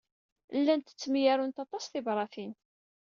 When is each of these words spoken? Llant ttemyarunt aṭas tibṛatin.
Llant 0.59 0.91
ttemyarunt 0.93 1.61
aṭas 1.63 1.85
tibṛatin. 1.87 2.53